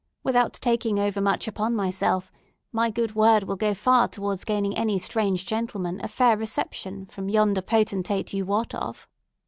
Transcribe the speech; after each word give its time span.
Without 0.23 0.53
taking 0.53 0.97
overmuch 0.97 1.47
upon 1.47 1.75
myself 1.75 2.31
my 2.71 2.89
good 2.89 3.13
word 3.13 3.43
will 3.43 3.55
go 3.55 3.75
far 3.75 4.07
towards 4.07 4.43
gaining 4.43 4.75
any 4.75 4.97
strange 4.97 5.45
gentleman 5.45 6.01
a 6.03 6.07
fair 6.07 6.35
reception 6.35 7.05
from 7.05 7.29
yonder 7.29 7.61
potentate 7.61 8.33
you 8.33 8.43
wot 8.43 8.73
of." 8.73 9.07